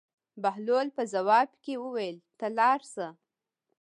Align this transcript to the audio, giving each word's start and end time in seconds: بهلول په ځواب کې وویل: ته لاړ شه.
بهلول 0.41 0.87
په 0.97 1.03
ځواب 1.13 1.49
کې 1.63 1.73
وویل: 1.83 2.17
ته 2.39 2.47
لاړ 2.57 2.79
شه. 2.93 3.07